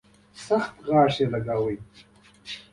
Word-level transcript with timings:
سخت 0.47 0.73
چک 0.85 1.13
یې 1.19 1.25
لګاوه. 1.33 1.75